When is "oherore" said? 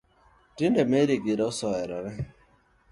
1.69-2.11